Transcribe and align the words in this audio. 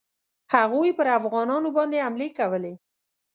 هغوی 0.53 0.89
پر 0.97 1.07
افغانانو 1.19 1.69
باندي 1.75 1.99
حملې 2.05 2.29
کولې. 2.39 2.73